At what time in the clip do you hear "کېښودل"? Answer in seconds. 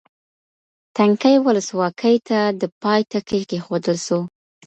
3.49-3.97